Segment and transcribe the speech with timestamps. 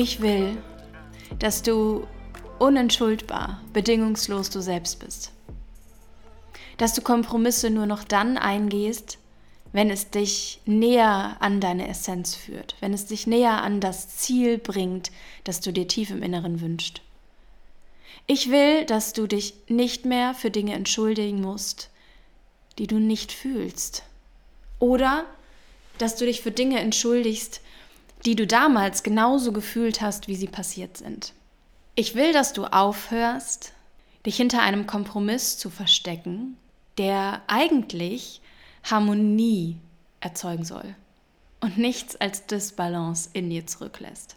[0.00, 0.56] Ich will,
[1.40, 2.06] dass du
[2.60, 5.32] unentschuldbar, bedingungslos du selbst bist.
[6.76, 9.18] Dass du Kompromisse nur noch dann eingehst,
[9.72, 14.58] wenn es dich näher an deine Essenz führt, wenn es dich näher an das Ziel
[14.58, 15.10] bringt,
[15.42, 17.00] das du dir tief im Inneren wünschst.
[18.28, 21.90] Ich will, dass du dich nicht mehr für Dinge entschuldigen musst,
[22.78, 24.04] die du nicht fühlst.
[24.78, 25.24] Oder
[25.98, 27.62] dass du dich für Dinge entschuldigst,
[28.28, 31.32] die du damals genauso gefühlt hast, wie sie passiert sind.
[31.94, 33.72] Ich will, dass du aufhörst,
[34.26, 36.58] dich hinter einem Kompromiss zu verstecken,
[36.98, 38.42] der eigentlich
[38.84, 39.78] Harmonie
[40.20, 40.94] erzeugen soll
[41.60, 44.36] und nichts als Disbalance in dir zurücklässt.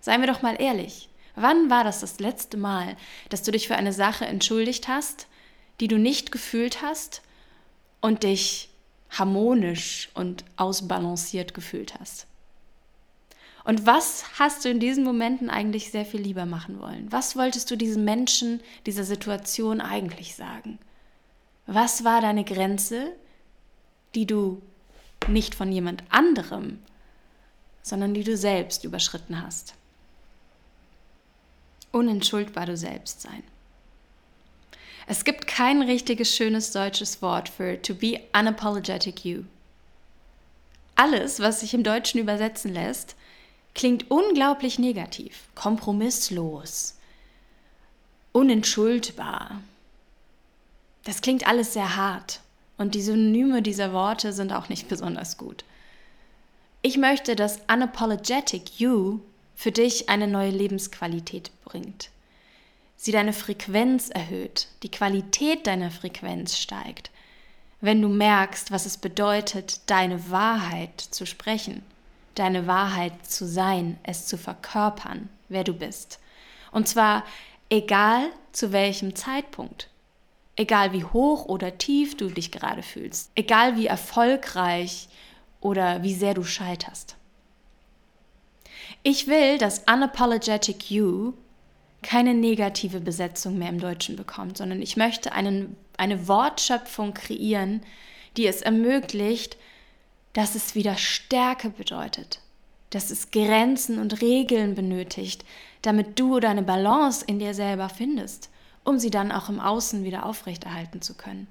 [0.00, 2.96] Seien wir doch mal ehrlich, wann war das das letzte Mal,
[3.28, 5.28] dass du dich für eine Sache entschuldigt hast,
[5.78, 7.22] die du nicht gefühlt hast
[8.00, 8.68] und dich
[9.10, 12.26] harmonisch und ausbalanciert gefühlt hast?
[13.64, 17.10] Und was hast du in diesen Momenten eigentlich sehr viel lieber machen wollen?
[17.10, 20.78] Was wolltest du diesem Menschen, dieser Situation eigentlich sagen?
[21.66, 23.12] Was war deine Grenze,
[24.14, 24.60] die du
[25.28, 26.80] nicht von jemand anderem,
[27.82, 29.74] sondern die du selbst überschritten hast?
[31.92, 33.44] Unentschuldbar du selbst sein.
[35.06, 39.44] Es gibt kein richtiges schönes deutsches Wort für to be unapologetic you.
[40.94, 43.16] Alles, was sich im Deutschen übersetzen lässt,
[43.74, 46.96] klingt unglaublich negativ, kompromisslos,
[48.32, 49.60] unentschuldbar.
[51.04, 52.40] Das klingt alles sehr hart
[52.78, 55.64] und die Synonyme dieser Worte sind auch nicht besonders gut.
[56.82, 59.20] Ich möchte, dass Unapologetic You
[59.54, 62.10] für dich eine neue Lebensqualität bringt.
[62.96, 67.10] Sie deine Frequenz erhöht, die Qualität deiner Frequenz steigt,
[67.80, 71.82] wenn du merkst, was es bedeutet, deine Wahrheit zu sprechen
[72.34, 76.18] deine Wahrheit zu sein, es zu verkörpern, wer du bist.
[76.70, 77.24] Und zwar
[77.68, 79.88] egal zu welchem Zeitpunkt.
[80.56, 83.30] Egal wie hoch oder tief du dich gerade fühlst.
[83.34, 85.08] Egal wie erfolgreich
[85.60, 87.16] oder wie sehr du scheiterst.
[89.02, 91.32] Ich will, dass Unapologetic You
[92.02, 97.82] keine negative Besetzung mehr im Deutschen bekommt, sondern ich möchte einen, eine Wortschöpfung kreieren,
[98.36, 99.56] die es ermöglicht,
[100.32, 102.40] dass es wieder Stärke bedeutet,
[102.90, 105.44] dass es Grenzen und Regeln benötigt,
[105.82, 108.50] damit du deine Balance in dir selber findest,
[108.84, 111.46] um sie dann auch im Außen wieder aufrechterhalten zu können.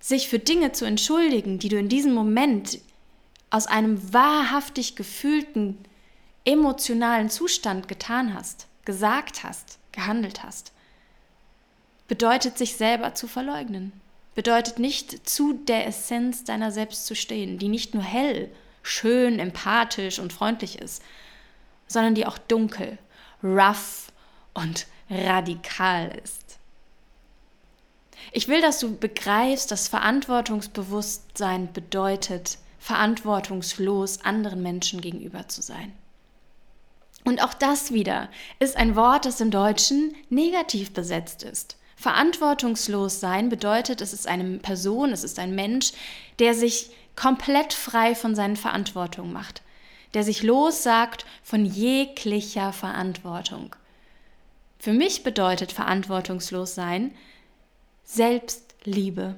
[0.00, 2.80] Sich für Dinge zu entschuldigen, die du in diesem Moment
[3.50, 5.78] aus einem wahrhaftig gefühlten,
[6.44, 10.72] emotionalen Zustand getan hast, gesagt hast, gehandelt hast,
[12.06, 13.92] bedeutet sich selber zu verleugnen
[14.34, 18.50] bedeutet nicht zu der Essenz deiner selbst zu stehen, die nicht nur hell,
[18.82, 21.02] schön, empathisch und freundlich ist,
[21.86, 22.98] sondern die auch dunkel,
[23.42, 24.12] rough
[24.52, 26.58] und radikal ist.
[28.32, 35.92] Ich will, dass du begreifst, dass Verantwortungsbewusstsein bedeutet, verantwortungslos anderen Menschen gegenüber zu sein.
[37.24, 38.28] Und auch das wieder
[38.58, 41.76] ist ein Wort, das im Deutschen negativ besetzt ist.
[42.04, 45.92] Verantwortungslos sein bedeutet, es ist eine Person, es ist ein Mensch,
[46.38, 49.62] der sich komplett frei von seinen Verantwortungen macht,
[50.12, 53.74] der sich lossagt von jeglicher Verantwortung.
[54.78, 57.10] Für mich bedeutet verantwortungslos sein
[58.04, 59.36] Selbstliebe.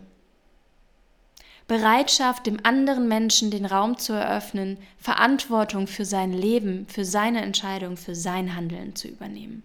[1.69, 7.97] Bereitschaft, dem anderen Menschen den Raum zu eröffnen, Verantwortung für sein Leben, für seine Entscheidung,
[7.97, 9.62] für sein Handeln zu übernehmen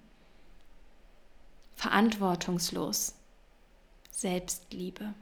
[1.81, 3.16] verantwortungslos.
[4.12, 5.16] Selbstliebe.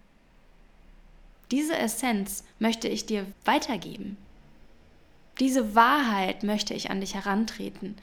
[1.52, 4.18] Diese Essenz möchte ich dir weitergeben.
[5.40, 7.96] Diese Wahrheit möchte ich an dich herantreten.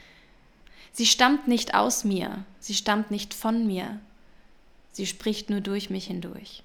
[0.91, 4.01] Sie stammt nicht aus mir, sie stammt nicht von mir,
[4.91, 6.63] sie spricht nur durch mich hindurch.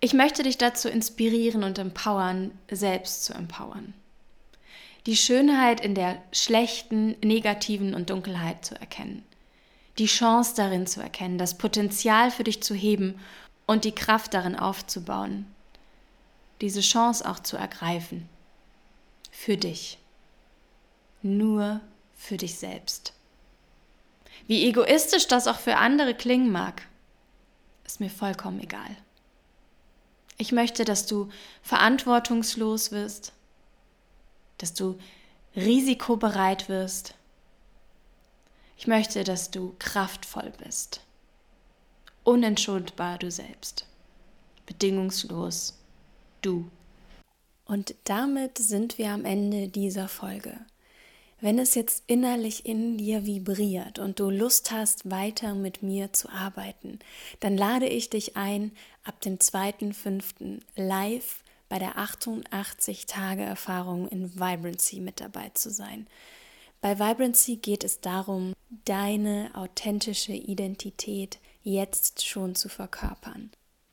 [0.00, 3.94] Ich möchte dich dazu inspirieren und empowern, selbst zu empowern.
[5.06, 9.24] Die Schönheit in der schlechten, negativen und Dunkelheit zu erkennen
[9.98, 13.20] die Chance darin zu erkennen, das Potenzial für dich zu heben
[13.66, 15.46] und die Kraft darin aufzubauen.
[16.60, 18.28] Diese Chance auch zu ergreifen.
[19.30, 19.98] Für dich.
[21.22, 21.80] Nur
[22.14, 23.12] für dich selbst.
[24.46, 26.82] Wie egoistisch das auch für andere klingen mag,
[27.84, 28.96] ist mir vollkommen egal.
[30.38, 31.28] Ich möchte, dass du
[31.62, 33.32] verantwortungslos wirst,
[34.58, 34.98] dass du
[35.54, 37.14] risikobereit wirst,
[38.82, 41.02] ich möchte, dass du kraftvoll bist.
[42.24, 43.86] Unentschuldbar du selbst.
[44.66, 45.78] Bedingungslos
[46.40, 46.68] du.
[47.64, 50.58] Und damit sind wir am Ende dieser Folge.
[51.40, 56.28] Wenn es jetzt innerlich in dir vibriert und du Lust hast, weiter mit mir zu
[56.28, 56.98] arbeiten,
[57.38, 58.72] dann lade ich dich ein,
[59.04, 60.60] ab dem 2.5.
[60.74, 66.08] live bei der 88 Tage Erfahrung in Vibrancy mit dabei zu sein.
[66.80, 68.54] Bei Vibrancy geht es darum,
[68.84, 73.50] deine authentische Identität jetzt schon zu verkörpern.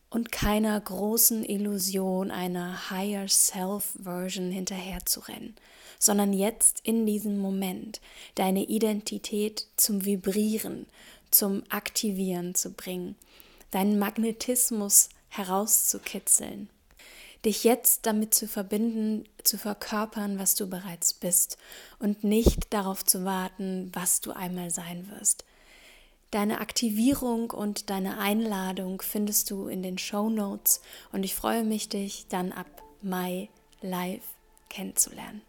[0.10, 5.56] Und keiner großen Illusion einer Higher Self Version hinterherzurennen,
[6.00, 8.02] sondern jetzt in diesem Moment
[8.34, 10.88] deine Identität zum Vibrieren,
[11.30, 13.16] zum Aktivieren zu bringen,
[13.70, 16.70] deinen Magnetismus herauszukitzeln,
[17.46, 21.58] dich jetzt damit zu verbinden, zu verkörpern, was du bereits bist
[22.00, 25.46] und nicht darauf zu warten, was du einmal sein wirst.
[26.32, 30.82] Deine Aktivierung und deine Einladung findest du in den Show Notes
[31.12, 32.68] und ich freue mich, dich dann ab
[33.02, 33.50] Mai
[33.82, 34.22] live
[34.70, 35.42] kennenzulernen.